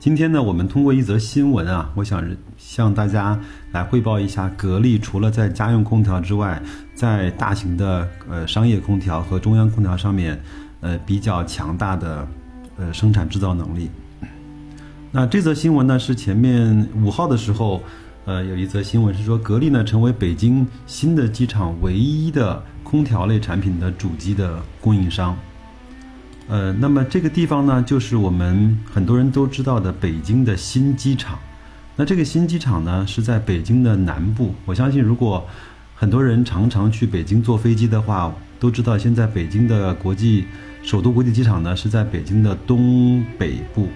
[0.00, 2.24] 今天呢，我们通过一则新闻啊，我想
[2.56, 3.38] 向大家
[3.70, 6.58] 来汇报一下，格力除了在家用空调之外，
[6.94, 10.40] 在大型的呃商业空调和中央空调上面，
[10.80, 12.26] 呃比较强大的
[12.78, 13.90] 呃生产制造能力。
[15.12, 17.82] 那这则新闻呢，是前面五号的时候，
[18.24, 25.36] 呃有一则新闻是说，格力呢成为北京新的机场唯一的空调类产品的主机的供应商。
[26.50, 31.38] 呃，那么这个地方呢，就是我们很多人都知道的北京的新机场。
[31.94, 34.52] 那这个新机场呢，是在北京的南部。
[34.64, 35.46] 我相信，如果
[35.94, 40.44] 很多人常常去北京坐飞机的话，都知道现在北京的国际
[40.82, 43.88] 首都国际机场呢是在北京的东北部。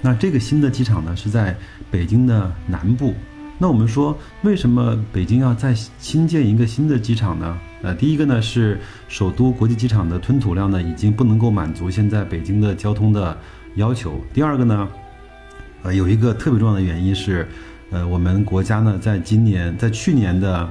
[0.00, 1.56] 那这个新的机场呢是在
[1.92, 3.14] 北京的南部。
[3.58, 7.56] 那我们说，为什么北京要再新建一个新的机场呢？
[7.82, 13.36] 呃，第一个呢是首都国际机场的吞吐量呢已经不能够满足现在北京的交通的
[13.74, 14.20] 要求。
[14.32, 14.88] 第二个呢，
[15.82, 17.46] 呃，有一个特别重要的原因是，
[17.90, 20.70] 呃，我们国家呢在今年在去年的，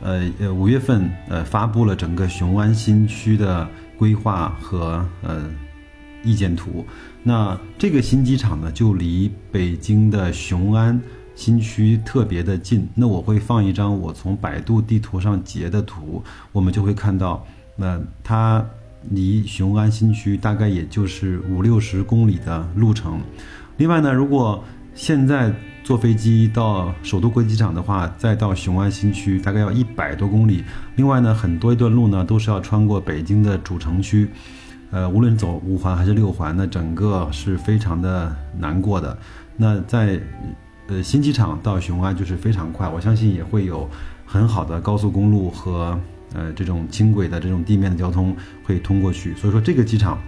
[0.00, 5.48] 呃呃五月份呃发布了整个雄安新区的规划和呃
[6.24, 6.84] 意见图。
[7.22, 11.00] 那这个新机场呢就离北京的雄安。
[11.38, 18.66] 新区特别的近，那我会放一张我从百度地图上截的图，我们就会看到，那它
[19.10, 23.20] 离雄安新区大概也就是五六十公里的路程。
[23.76, 24.64] 另外呢，如果
[24.96, 30.64] 现在坐飞机到首都国际机场的话，再到雄安新区大概要一百多公里。
[30.96, 34.28] 另外呢，很多一段路呢都是要穿过北京的主城区，
[34.90, 39.16] 呃，无论走五环还是六环，那整个是非常的难过的。
[39.56, 40.20] 那在
[40.88, 43.88] 呃，新机场到雄安就是非常快，我相信也会有
[44.24, 46.00] 很好的高速公路和
[46.32, 48.34] 呃这种轻轨的这种地面的交通
[48.64, 49.34] 会通过去。
[49.34, 50.18] 所以说这个机场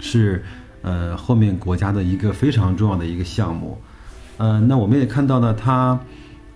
[0.00, 0.42] 是
[0.80, 3.76] 呃后面国家的一个非常重要的一个项目。
[4.38, 6.00] 呃，那我们也看到呢，它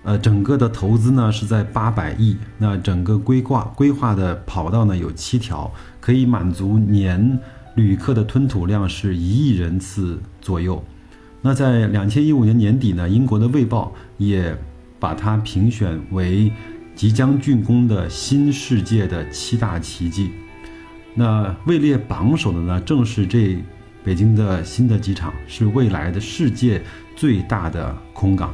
[0.03, 5.71] 呃整个的投资呢是在八百亿，那整个规划规划的跑道呢有七条，
[6.01, 7.39] 可以满足年
[7.75, 10.83] 旅客的吞吐量是一亿人次左右。
[11.47, 14.53] 那在两千一五年年底呢，英国的《卫报》也
[14.99, 16.51] 把它评选为
[16.97, 20.33] 即将竣工的新世界的七大奇迹。
[21.15, 23.57] 那位列榜首的呢，正是这
[24.03, 26.83] 北京的新的机场，是未来的世界
[27.15, 28.53] 最大的空港。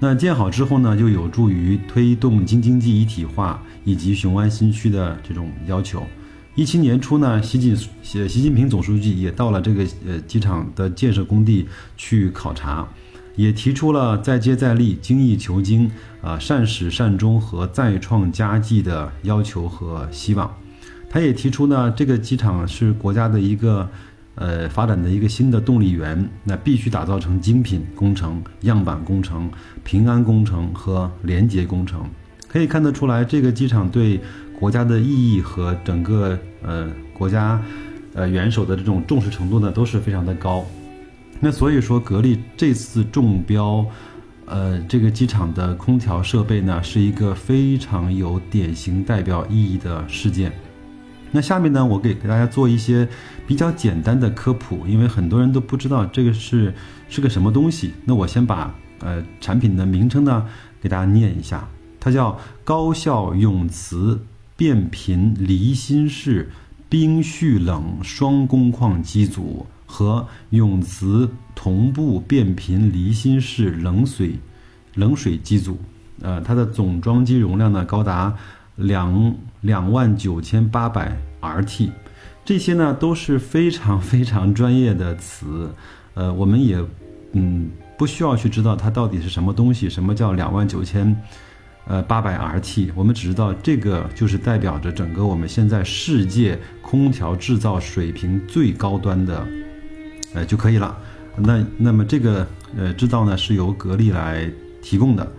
[0.00, 6.04] 那建好之后呢，就有助于推动京津冀一体化以及雄安新区的这种要求。
[6.56, 11.66] 一七年初呢，习近习习近平总书记也到了这个呃机场的建设工地
[11.96, 12.86] 去考察，
[13.34, 15.90] 也提出了再接再厉、精益求精
[16.22, 20.48] 啊、善始善终和再创佳绩的要求和希望。
[21.10, 23.88] 他也提出呢，这个机场是国家的一个
[24.36, 29.50] 呃发展的一个新的动力源，那必须打造成精品工程、样板工程、
[29.82, 32.08] 平安工程和廉洁工程。
[32.46, 34.20] 可以看得出来，这个机场对。
[34.64, 37.60] 国家的意义和整个呃国家
[38.14, 40.64] 呃元首的这种重视程度呢，都是非常的高。
[41.38, 43.84] 那所以说，格力这次中标，
[44.46, 50.50] 呃，这个机场的空调设备呢，是一个非常有典型代表意义的事件。
[51.30, 53.06] 那下面呢，我给给大家做一些
[53.46, 56.72] 比较简单的科普，因为很多人都不知道这个是
[57.10, 57.92] 是个什么东西。
[58.06, 60.42] 那我先把呃产品的名称呢
[60.80, 61.68] 给大家念一下，
[62.00, 64.18] 它叫高效永磁。
[64.56, 66.50] 变频离心式
[66.88, 74.38] 冰蓄冷双工况机组和永磁同步变频离心式冷水
[74.94, 75.76] 冷水机组，
[76.20, 78.36] 呃，它的总装机容量呢高达
[78.76, 81.90] 两两万九千八百 RT，
[82.44, 85.74] 这些呢都是非常非常专业的词，
[86.14, 86.80] 呃，我们也
[87.32, 91.20] 嗯不需要去知道它到底是什么东西，什么叫两万九千。
[91.86, 99.46] 呃，八百 RT，我们只知道这个就是代表着整个我们现在世界空调制造水平最高端的，
[100.34, 100.96] 呃就可以了。
[101.36, 104.50] 那那么这个呃制造呢是由格力来
[104.80, 105.30] 提供的。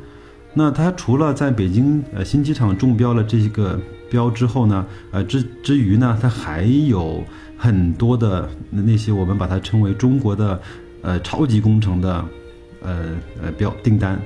[0.53, 7.23] 那它除了在北京呃新机场中标了这个标之后呢，呃之之余呢，它还有
[7.57, 10.61] 很多的那些我们把它称为中国的
[11.01, 12.23] 呃超级工程的
[12.81, 14.21] 呃呃标订单。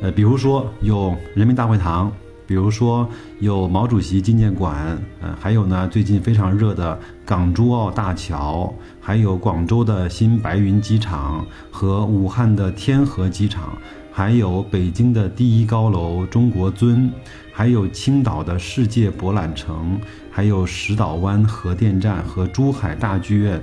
[0.00, 2.10] 呃，比如说有人民大会堂，
[2.46, 3.06] 比如说
[3.38, 13.76] 有毛主席纪念馆，呃，还有呢最近非常热的港珠澳大桥，还有广州的新白云机场和武汉的天河机场，
[14.10, 17.12] 还有北京的第一高楼中国尊，
[17.52, 20.00] 还有青岛的世界博览城，
[20.30, 23.62] 还有石岛湾核电站和珠海大剧院，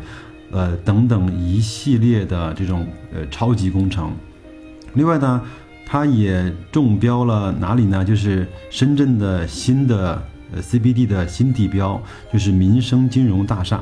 [0.52, 4.14] 呃等等一系列的这种呃超级工程。
[4.94, 5.42] 另外呢。
[5.90, 8.04] 它也中标了哪里呢？
[8.04, 10.22] 就是深圳的新的
[10.54, 12.02] 呃 CBD 的新地标，
[12.32, 13.82] 就是民生金融大厦。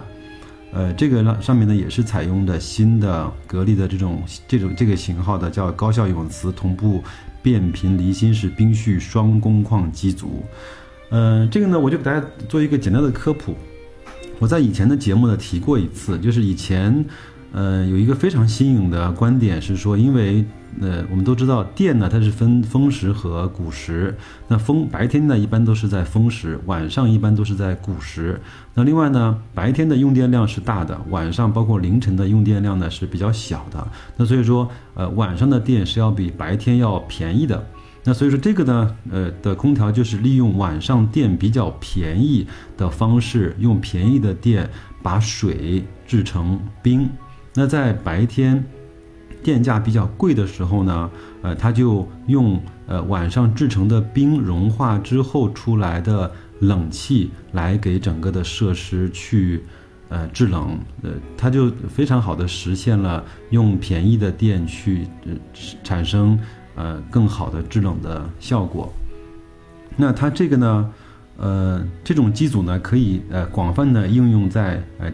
[0.71, 7.03] 呃，这个上上面呢也是采用的新的格力的这种这种这个型号的叫高效永磁同步
[7.41, 10.43] 变频离心式冰蓄双工况机组。
[11.09, 13.55] 嗯，这个呢我就给大家做一个简单的科普。
[14.37, 17.03] 我在以前的节目呢提过一次，就是以前。
[17.53, 20.43] 呃，有一个非常新颖的观点是说，因为
[20.81, 24.15] 呃，我们都知道电呢，它是分风时和谷时。
[24.47, 28.39] 那风白天呢，一般都是在风时，晚上一般都是在谷时。
[28.73, 33.87] 那另外呢，白天的用电量是大的，晚上包括凌晨的用电量呢是比较小的。
[34.17, 37.65] 那所以说，呃，晚上的电是要比白天要便宜的。
[38.03, 42.45] 那所以说这个呢，呃的空调就是利用晚上电比较便宜
[42.77, 44.69] 的方式，用便宜的电
[45.01, 47.09] 把水制成冰。
[47.55, 48.63] 那在白天，
[49.45, 51.07] 电价比较贵的时候呢，
[51.43, 59.63] 呃，它就用呃晚上制成的冰融化之后出来的冷气来给整个的设施去
[60.09, 65.33] 呃制冷，呃，它就非常好的实现了用便宜的电去呃
[65.83, 66.39] 产生
[66.73, 68.91] 呃更好的制冷的效果。
[69.95, 70.91] 那它这个呢，
[71.37, 75.11] 呃，这种机组呢可以呃广泛的应用在呃。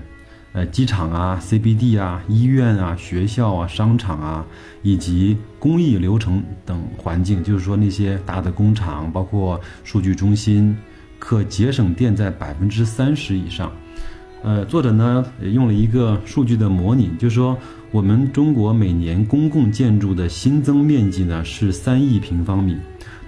[0.54, 4.46] 呃，机场啊，CBD 啊，医院啊，学校啊，商场啊，
[4.82, 10.76] 以及工艺流程等环境，就是说那些大的工厂，包括数据中心，
[11.20, 13.72] 可节省电在百分之三十以上。
[14.44, 17.58] 呃，作者呢用了一个数据的模拟，就是说
[17.92, 22.76] 我们中国每年公共建筑的新增面积呢是三亿平方米。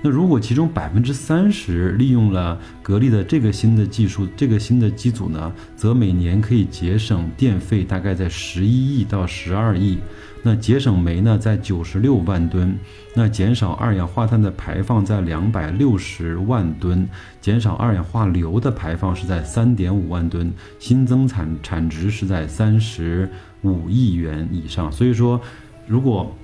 [0.05, 9.97] 那如果其中百分之三十利用了格力的这个新的技术，这个新的机组呢，则每年可以节省电费大概在十一亿到十二亿。
[10.45, 12.77] 那节省煤呢，在九十六万吨。
[13.15, 17.07] 那减少二氧化碳的排放在两百六十万吨，
[17.39, 23.29] 减少二氧化硫的排放是在三点五万吨，新增产产值是在三十
[23.61, 24.91] 五亿元以上。
[24.91, 25.39] 所以说，
[25.87, 26.35] 如果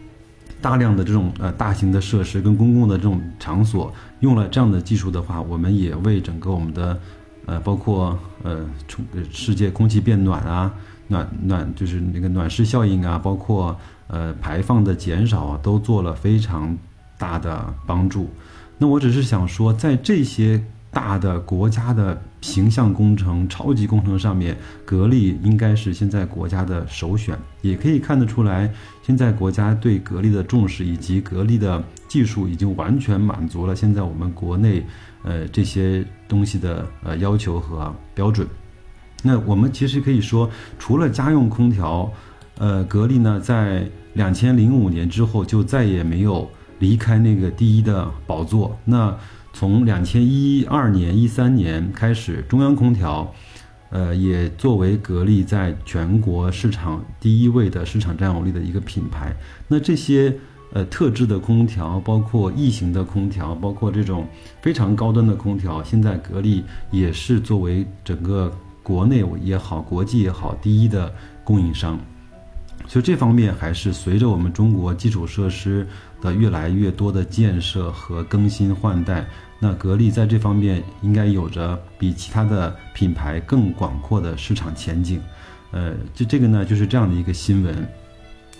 [0.61, 6.99] 大量的这种呃大型的设施跟公共的这种场所用了这样的技术的话，我们也为整个我们的，
[7.45, 8.65] 呃包括呃
[9.31, 10.73] 世界空气变暖啊，
[11.07, 13.77] 暖暖就是那个暖湿效应啊，包括
[14.07, 16.77] 呃排放的减少啊，都做了非常
[17.17, 18.29] 大的帮助。
[18.77, 20.63] 那我只是想说，在这些。
[20.91, 27.37] 大的国家的形象工程、超级工程上面，格力应该是现在国家的首选。
[27.61, 28.71] 也可以看得出来，
[29.03, 34.85] 现在国家对格力的重视，以及格力的技术已经完全满足了现在我们国内
[35.23, 38.47] 呃这些东西的呃要求和标准。
[39.21, 42.09] 那我们其实可以说，除了家用空调，
[42.57, 46.49] 呃，格力呢在两千零五年之后就再也没有
[46.79, 48.77] 离开那个第一的宝座。
[48.85, 49.13] 那
[49.59, 53.29] 从两千一二年、一三年开始，中央空调，
[53.89, 59.35] 呃，也作为格力在全国市场第一位的市场占有率的一个品牌。
[59.67, 60.33] 那这些
[60.71, 64.25] 呃特制的空调，包括异形的空调，包括这种
[64.61, 68.49] 非常高端的空调，现在格力也是作为整个
[68.81, 71.13] 国内也好、国际也好第一的
[71.43, 71.99] 供应商。
[72.87, 75.85] 所以这方面还是随着我们中国基础设施
[76.21, 79.27] 的越来越多的建设和更新换代，
[79.59, 85.21] 那格力在这方面应该有着比其他的品牌更广阔的市场前景。
[85.71, 87.87] 呃，就这个呢，就是这样的一个新闻。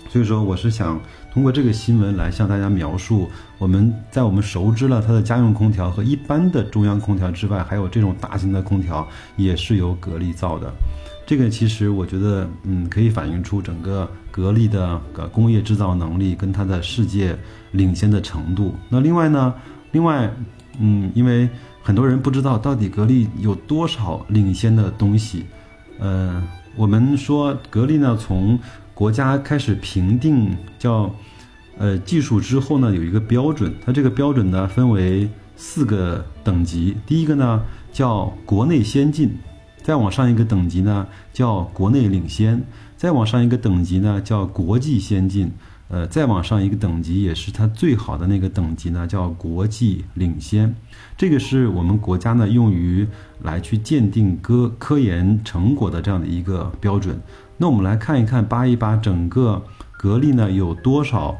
[0.08, 1.00] 所以说，我是想
[1.32, 10.72] 通过这个新闻来向大家描述，我们在我们熟知了它的家用空调和一般的中央空调之外，还有这种大型的空调也是由格力造的。
[11.24, 17.38] 这个其实我觉得，嗯，可以反映出整个格力的呃工业制造能力跟它的世界
[17.70, 18.74] 领先的程度。
[18.88, 19.54] 那另外呢，
[19.92, 20.28] 另外，
[20.80, 21.48] 嗯，因为
[21.82, 25.44] 很多人不知道到底格力有多少领先的东西。
[25.98, 26.42] 呃，
[26.74, 28.58] 我们说格力呢，从
[28.94, 31.14] 国家开始评定叫
[31.78, 36.96] 呃技术之后呢，有一个标准，它这个标准呢分为四个等级。
[37.06, 39.30] 第一个呢叫国内先进。
[39.82, 42.60] 再往上一个等级呢，叫国内领先；
[42.98, 45.48] 再往上一个等级呢，叫国际先进；
[45.90, 50.72] 呃，再往上一个等级，也是它最好的那个等级呢，叫国际领先。
[51.16, 53.04] 这个是我们国家呢用于
[53.42, 57.20] 来去鉴定科科研成果的这样的一个标准。
[57.56, 59.60] 那我们来看一看，扒一扒整个
[59.98, 61.36] 格力呢有多少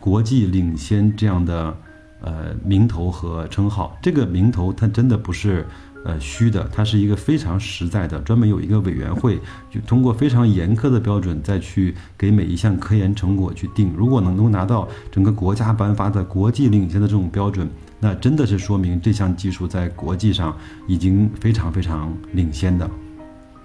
[0.00, 1.76] 国际领先这样的
[2.20, 3.96] 呃名头和称号。
[4.02, 5.64] 这个名头它真的不是。
[6.08, 9.38] 呃，虚的，它是一个非常实在的，专门有一个委员会，
[9.70, 13.92] 就通过非常严苛的标准再去给每一项科研成果去定。
[13.94, 17.68] 如果能够拿到整个国家颁发的国际领先的这种标准，
[18.00, 22.88] 那真的是说明这项技术在国际上已经非常非常领先的。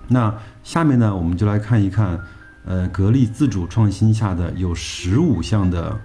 [0.10, 2.20] 那下面呢，我们就来看一看，
[2.66, 5.98] 呃，格力自主创新下的有十五项的。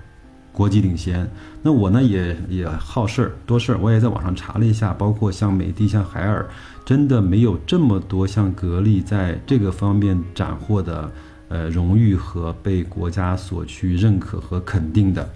[0.58, 1.30] 国际领先，
[1.62, 6.44] 那我呢也也好事儿多事儿，我也在网上查了一下，包括像美的、像海尔，
[6.84, 11.12] 真的没有这么多像格力在这个方面斩获的
[11.48, 15.30] 呃荣誉和被国家所去认可和肯定的。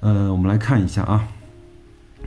[0.00, 1.28] 呃，我们来看一下啊，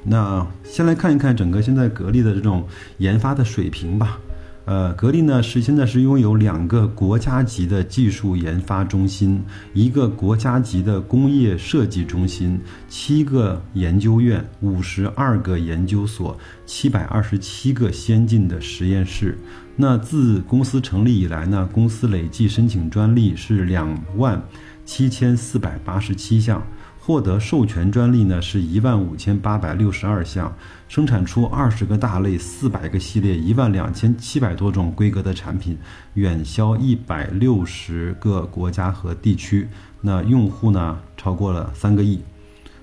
[0.04, 2.68] 那先来看一看整个现在格力的这种
[3.00, 4.20] 研发的水平吧。
[4.66, 9.44] 呃，格力呢是现在是拥有两个国家级的技术研发中心，
[9.74, 19.38] 一个国家级的工业设计中心，七个研究院，五十二个研究所，七百二十七个先进的实验室。
[19.76, 24.42] 那自公司成立以来呢，公司累计申请专利是两万
[24.84, 26.66] 七千四百八十七项。
[27.06, 30.52] 获得授权专利呢是一万五千八百六十二项，
[30.88, 35.78] 生产出二十个大类、四百个系列、一万两千七百多种规格的产品，
[36.16, 39.68] 远销一百六十个国家和地区。
[40.02, 42.20] 那用户呢超过了三个亿。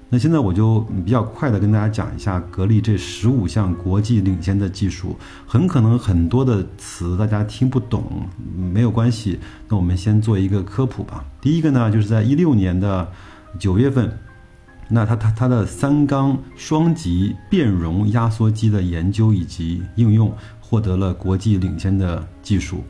[0.09, 8.05] 那现在我就比较快的跟大家讲一下格力这十五项国际领先的技术，很可能很多的词大家听不懂，
[8.57, 9.41] 没有关系。
[9.69, 11.25] 那我们先做一个科普吧。
[11.41, 13.11] 第一个呢，就是在一六年的。
[13.59, 14.11] 九月份，
[14.89, 22.83] 那它它它的三缸双极变容压缩机的研究以及应用获得了国际领先的技术。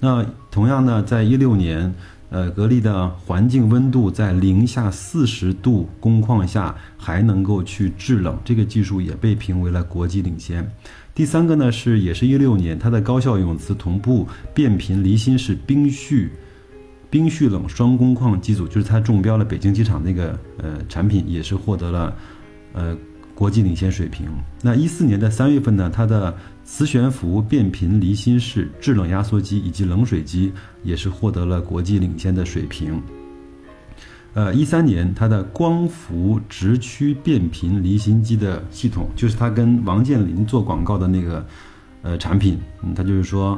[0.00, 1.92] 那同样呢，在一六年，
[2.30, 10.68] 呃，格力的环境温度在零下四十度工况下还能够去制冷，这个技术也被评为了国际领先。
[11.14, 16.32] 第三个呢是也是一六年，它的高效永磁同步变频离心式冰蓄。
[17.14, 22.12] 冰蓄冷双工况机组，就是它中标了北京机场那个呃产品，也是获得了
[22.72, 22.96] 呃
[23.36, 24.26] 国际领先水平。
[24.60, 30.52] 那一四年的三月份呢，它的磁悬浮变频离心式制冷压缩机以及冷水机
[30.82, 33.00] 也是获得了国际领先的水平。
[34.32, 41.46] 呃，一三年它的光伏直驱变频离心机的系统，就是它跟王健林做广告的那个
[42.02, 43.56] 呃产品，嗯，它就是说。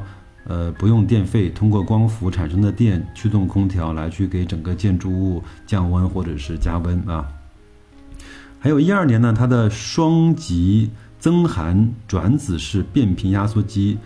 [0.49, 7.27] 呃，不用电费，通过光伏产生的电驱动空调来去给整个建筑物降温或者是加温啊。
[8.61, 13.99] 还有一二年呢，它的双极增寒转子式变频压缩机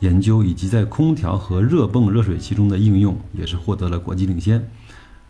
[0.00, 4.66] 研究以及在空调和热泵热水器中的应用也是获得了国际领先。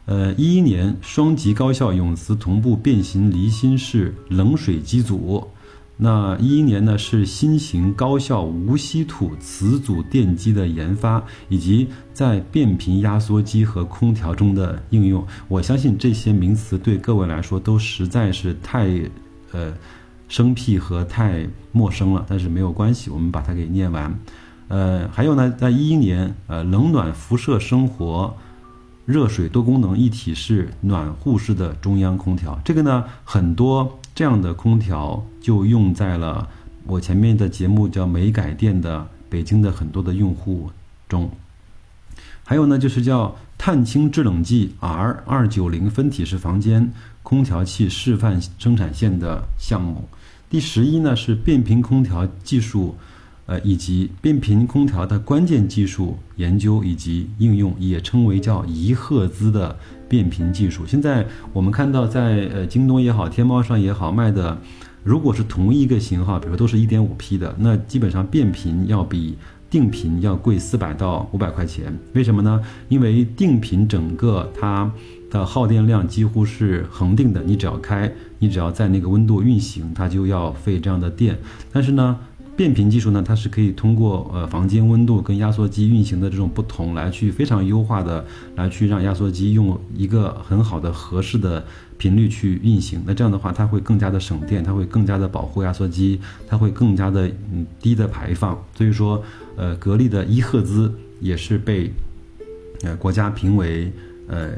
[0.06, 5.46] 呃，一一年双极高效永磁同步变形离心式冷水机组。
[5.98, 15.24] 那一一年呢，是新型高效无稀土磁阻电机的研发，以及在变频压缩机和空调中的应用。
[15.46, 18.88] 我相信这些名词对各位来说都实在是太，
[19.52, 19.72] 呃，
[20.28, 22.26] 生僻和太陌生了。
[22.28, 24.18] 但是没有关系，我们把它给念完。
[24.68, 28.34] 呃，还有呢，在一一年，呃，冷暖辐射生活
[29.04, 34.00] 热水多功能一体式暖护式的中央空调，这个呢，很多。
[34.14, 36.48] 这样的空调就用在了
[36.86, 40.70] 我前面的节目叫美改电的北京的很多的用户
[41.08, 41.30] 中，
[42.44, 46.92] 还有呢就是叫碳氢制冷剂 R 二九零分体式房间
[47.22, 50.08] 空调器示范生产线的项目。
[50.50, 52.94] 第十一呢是变频空调技术，
[53.46, 59.76] 呃以及变频空调的关键技术研究以及应用，也称为叫一赫兹的。
[60.08, 64.58] 变频技术，现在我们看到在呃京东也好，天猫上也好卖的，
[65.02, 69.38] 如果是同一个型号，比如说都是一点五 P 的，那基本上变频要比
[69.70, 71.98] 定频要贵四百到五百块钱。
[72.12, 72.60] 为什么呢？
[72.90, 74.92] 因为定频整个它
[75.30, 81.38] 的耗电量几乎是恒定的，你只要开，你只要在那个温度运行，它就要费这样的电。
[81.72, 82.18] 但是呢。
[82.62, 91.64] 变频技术呢，它是可以通过呃房间温度跟压缩机运行的这种不同，来去非常优化的来去让压缩机用一个很好的合适的
[91.98, 93.02] 频率去运行。
[93.04, 98.56] 那这样的话，它会更加的省电，它会更加的保护压缩机，它会更加的嗯低的排放。
[98.76, 99.20] 所以说，
[99.56, 101.92] 呃，格力的一赫兹也是被
[102.84, 103.90] 呃国家评为。
[104.28, 104.50] 呃，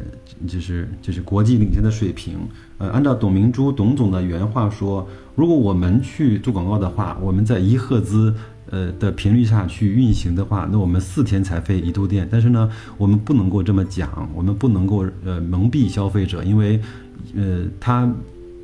[0.47, 2.37] 就是就是国际领先的水平。
[2.79, 8.35] 呃，按照董明珠董总的原话说，如果我们去做广告的话，我们在一赫兹
[8.71, 12.29] 呃的频率下去运行的话，那我们四天才费一度电。
[12.31, 16.81] 但是呢，我们不能够这么讲，我们不能够呃蒙蔽消费者，因为
[17.35, 18.13] 呃它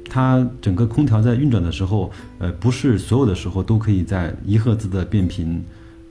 [0.09, 5.63] 它整个空调在运转的时候，呃不是所有的时候都可以在一赫兹的变频。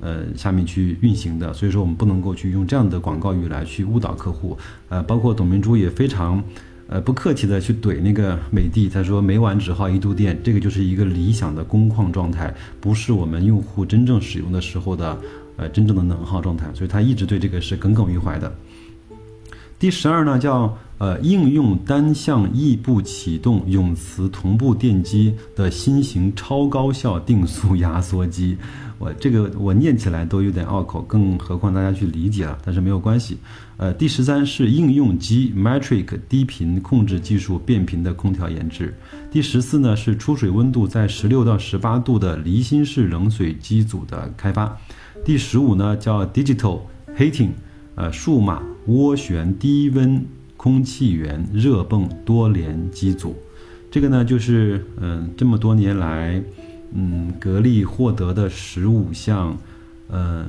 [0.02, 4.58] 呃，下面去运行的，所以说我们不能够去用这样的广告语来去误导客户。
[4.88, 6.42] 呃，包括董明珠也非常，
[6.92, 15.16] 呃，不客气的去怼那个美的，他说每晚只耗一度电，这个就是一个理想的工况状态，不是我们用户真正使用的时候的，
[15.58, 16.66] 呃，真正的能耗状态。
[16.74, 18.52] 所以他一直对这个是耿耿于怀的。
[19.80, 28.58] 第十二呢，叫呃应用单向异步启动永磁同步电机的新型超高效定速压缩机。
[29.00, 32.58] 我这个我念起来都有点拗口，更何况大家去理解了。
[32.66, 33.38] 但是没有关系。
[33.78, 38.94] 呃，第十三是应用机 Metric 低频控制技术变频的空调研制。
[39.32, 44.78] 第十四呢是出水温度在十六到十八度的离心式冷水机组的开发。
[45.24, 46.82] 第十五呢叫 Digital
[47.18, 47.52] Heating，
[48.00, 50.26] 呃，数码涡旋低温
[50.56, 53.36] 空气源热泵多联机组。
[53.92, 56.42] 这个呢就是嗯这么多年来。
[56.92, 59.56] 嗯，格力获得的十五项，
[60.08, 60.44] 呃，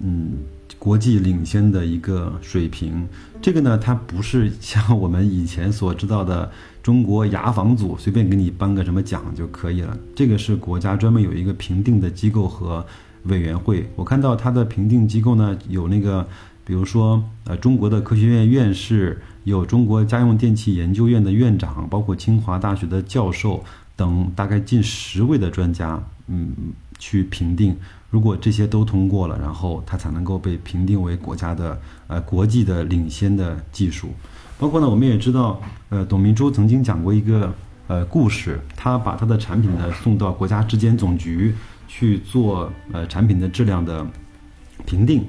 [0.00, 0.32] 嗯，
[0.76, 3.06] 国际领先的一个水平。
[3.40, 6.50] 这个呢，它不是像我们以前所知道的
[6.82, 9.96] 中国牙防组随便给你颁个什么奖就可以了。
[10.16, 12.84] 这个是国家专门有一个评定的机构和
[13.24, 13.88] 委员会。
[13.96, 16.26] 我看到它的评定机构呢，有那个，
[16.64, 23.64] 比如说呃，中国的科学院院士，有中国家用电器研究院的院长，包括清华大学的教授。
[23.96, 26.52] 等大概近十位的专家，嗯，
[26.98, 27.76] 去评定，
[28.10, 34.08] 如果这些都通过了，然后它才能够被评定为国家的呃国际的领先的技术。
[34.58, 37.54] 包括呢，我们也知道，呃，董明珠曾经讲过一个
[37.86, 41.54] 呃故事，他把他的产品呢送到国家质检总局
[41.96, 44.04] 去做呃产品的质量的
[44.84, 45.24] 评定。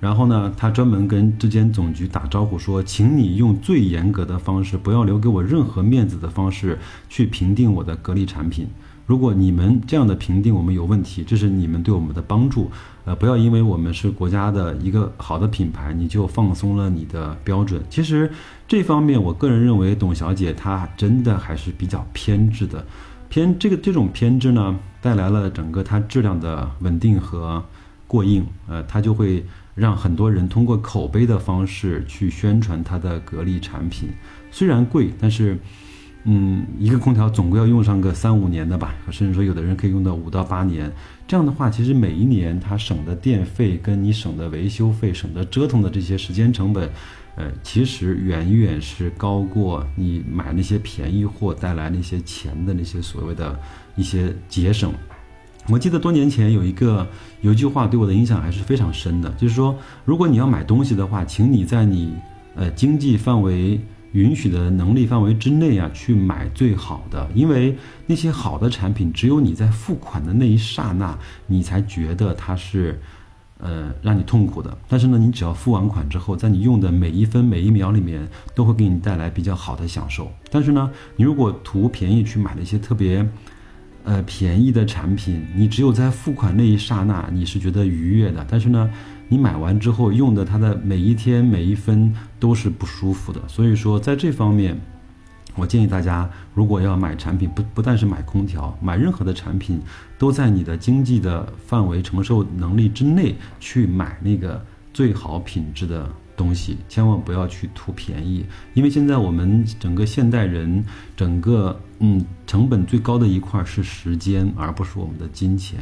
[0.00, 6.78] 然后呢，他专门跟质监总局打招呼说：“请你用最严格的方式，不要留给我任何面子的方式
[7.08, 8.66] 去评定我的格力产品。
[9.06, 12.70] 如果你们这样的评定我们有问题，这是你们对我们的帮助。
[13.04, 17.82] 呃，不要因为我们是国家的一个好的品牌，你就放松了你的标准。
[17.90, 18.30] 其实
[18.68, 22.86] 这方面，我个人认为董小姐她真的还是比较偏执的。
[23.30, 27.64] 偏这个这种偏执呢，带来了整个它质量的稳定和
[28.06, 28.44] 过硬。
[28.68, 29.42] 呃，它就会。”
[29.76, 34.10] 让很多人通过口碑的方式去宣传它的格力产品，
[34.50, 35.56] 虽然贵，但是，
[36.24, 40.92] 嗯，一个空调总归要用上个三五年的吧，甚至说有的人可以用到五到八年。
[41.26, 46.90] 这样的话，其实每一年它省的电费跟你省的维修费、省的折腾的这些时间成本，
[47.40, 53.58] 呃，其实远远是高过你买那些便宜货带来那些钱的那些所谓的
[53.96, 54.92] 一些节省。
[55.68, 57.06] 我记得多年前有一个
[57.40, 59.74] 有一句话对我的影响还是非常深的，就是说，
[60.04, 62.14] 如果你要买东西的话，请你在你
[62.54, 63.80] 呃经济范围
[64.12, 67.74] 允许的能力范围之内啊，去买最好的，因为
[68.06, 73.00] 那些好的产品，只有你在付款的那一刹那，你才觉得它是
[73.60, 74.76] 呃让你痛苦的。
[74.88, 80.30] 但是呢，你只要付完款之后，在你用的每一分每一秒里面，都会给你带来比较好的享受。
[80.50, 83.28] 但是呢，你如果图便宜去买了一些特别。
[84.02, 88.44] 呃，便宜的产品，你只有在付款那一刹那，你是觉得愉悦的。
[88.48, 88.90] 但是呢，
[89.28, 93.38] 你买完之后用的它的每一天每一分都是不舒服的。
[93.46, 94.80] 所以说，在这方面，
[95.60, 99.78] 我建议大家，如果要买产品，不不但是买空调，买任何的产品，
[100.18, 106.08] 都在你的经济的范围承受能力之内去买那个最好品质的。
[106.36, 110.82] 东西千万不要去图便宜，因为现在我们整个现代人，
[111.14, 115.80] 整个嗯成本最高的一块是时间，而不是我们的金钱。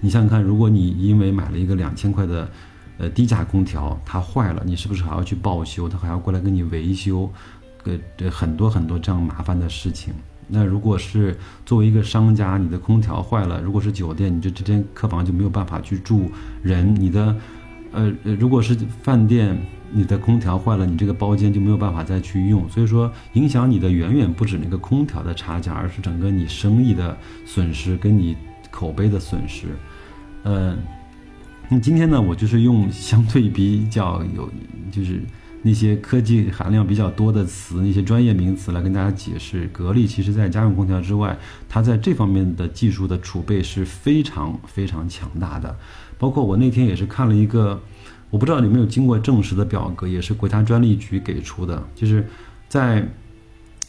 [0.00, 2.50] 你想想看，如果你因为买了一个两千块的
[2.98, 5.88] 呃低价空调，它坏了，你是不是还要去报修？
[5.88, 7.30] 他还要过来给你维修，
[7.84, 10.12] 呃这很多很多这样麻烦的事情。
[10.48, 16.30] 那如果是作为一个商家，你的空调坏了，如果是酒店，你就这间客房就没有办法去住
[16.62, 17.36] 人，你的
[17.92, 19.58] 呃如果是饭店。
[19.92, 28.36] 你的空调坏了，你这个包间就没有办法再去用，所以说影响你的远远不止那个空调的差价，而是整个你生意的损失跟你
[28.70, 29.66] 口碑的损失。
[30.44, 30.78] 嗯，
[31.68, 34.48] 那今天呢，我就是用相对比较有，
[34.92, 35.24] 就是
[35.62, 45.76] 那些科技含量比较多的词，那些专业名词来跟大家解释，格力其实在家用空调之外，它在这方面的技术的储备是非常非常强大的。
[46.18, 47.80] 包括我那天也是看了一个。
[48.30, 52.24] 我不知道有没有经过证实的表格，也是国家专利局给出的，就是
[52.68, 53.04] 在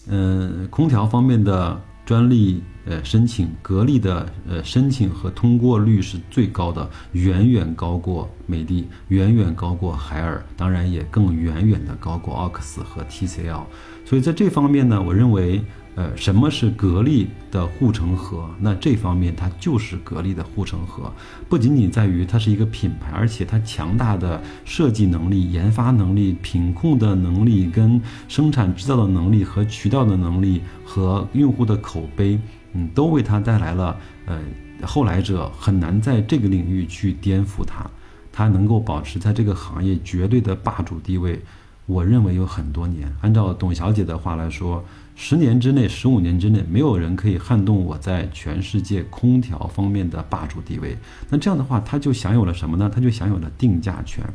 [0.08, 1.80] 嗯空调方面的
[2.12, 13.64] 专利呃申请，格力的呃申请和通过率是最高的，远远高过美的，远远高过海尔，当然也更远远的高过奥克斯和 TCL。
[14.04, 15.62] 所以在这方面呢，我认为。
[15.94, 18.50] 呃，什么是格力的护城河？
[18.62, 21.12] 那这方面它就是格力的护城河，
[21.50, 32.40] 不仅仅在于它是一个品牌，而且它强大的设计能力、研发能力、品控的能力、跟生产制造的能力和渠道的能力和用户的口碑，
[32.72, 34.40] 嗯，都为它带来了呃
[34.84, 37.86] 后来者很难在这个领域去颠覆它，
[38.32, 41.42] 它能够保持在这个行业绝对的霸主地位。
[41.86, 44.82] 我认为有很多年，按照董小姐的话来说。
[45.24, 50.98] 十年之内，十五年之内，没有人可以撼动我在全世界空调方面的霸主地位。
[51.30, 52.92] 那这样的话，他就享有了什么呢？
[52.92, 54.26] 他就享有了定价权，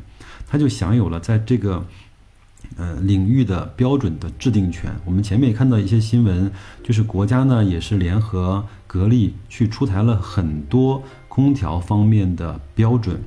[0.46, 1.84] 他就享有了在这个
[2.76, 4.92] 呃领域的标准的制定权。
[5.04, 6.48] 我们前面也看到一些新闻，
[6.84, 13.20] 就是国家呢也是联合格力去出台了很多空调方面的标准。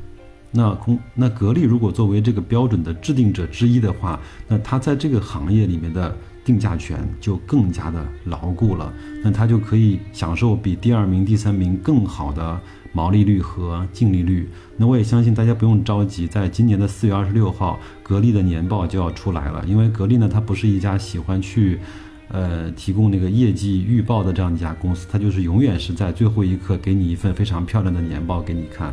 [0.51, 4.17] 那空那格力如果作为这个标准的制定者之一的话，
[4.47, 6.15] 那它在这个行业里面的。
[6.49, 8.91] 定价权就更加的牢固了，
[9.23, 12.59] 那它就可以享受比第二名、第三名更好的
[12.91, 14.49] 毛利率和净利率。
[14.75, 19.63] 那我也相信大家不用着急，在今年的四月二十六号，格力的年报就要出来了。
[19.67, 21.77] 因为格力呢，它不是一家喜欢去，
[22.29, 28.91] 呃，提供那个业绩预报的这样一家公司，它就是永远是在最后一刻给你一份非常漂亮的年报给你看。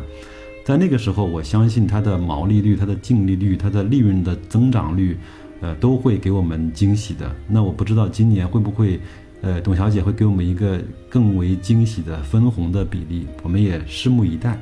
[0.63, 5.17] 在那个时候，我相信它的毛利率、它的净利率、它的利润的增长率。
[5.61, 7.35] 呃，都会给我们惊喜的。
[7.47, 8.99] 那我不知道今年会不会，
[9.41, 14.59] 呃，董小姐会给我们一个更为惊喜的分红的比例，我们也拭目以待。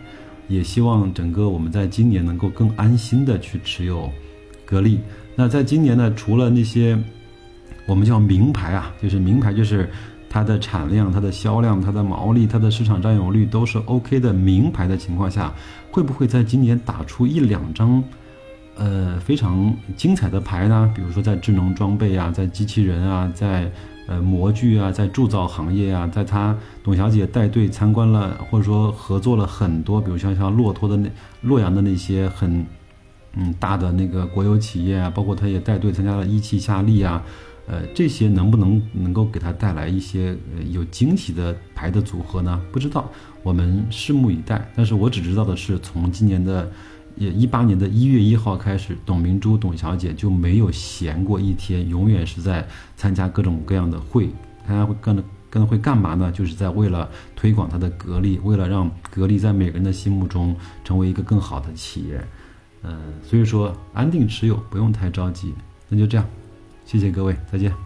[0.47, 4.07] 也希望整个我们在今年能够更安心的去持有
[4.63, 4.99] 格力。
[5.35, 6.95] 那在今年呢，除了那些
[7.87, 9.89] 我们叫名牌啊，就是名牌，就是
[10.29, 15.51] 它的产量、它的销量、它的毛利、它的市场占有率都是 OK 的名牌的情况下，
[15.89, 18.03] 会不会在今年打出一两张？
[18.77, 23.71] 呃，非常精彩的牌呢，比如说在智能装备啊，在机器人啊，在
[24.05, 31.09] 呃模具啊，在铸造行业啊，在他董小姐带队参观了，或者说合作了很多，比如像像骆驼的那
[31.41, 32.65] 洛阳的那些很
[33.35, 37.23] 嗯大的那个国有企业啊，包括他也带队参加了一汽夏利啊，
[37.67, 42.61] 呃，这些能不能能够给他带来一些呃有惊喜的牌的组合呢？
[42.73, 43.09] 不知道，
[43.41, 44.69] 我们拭目以待。
[44.75, 46.69] 但是我只知道的是，从今年的。
[47.15, 54.29] 也一八年的一月一号开始，董明珠董小姐就没有闲过一天，永远是在参加各种各样的会。
[54.67, 56.31] 她会干的干会干嘛呢？
[56.31, 62.21] 就是在为了推广她的格力，为了让格力在每个人的心目中成为一个更好的企业。
[62.83, 65.53] 嗯，所以说安定持有，不用太着急。
[65.87, 66.25] 那就这样，
[66.85, 67.84] 谢谢各位，再见。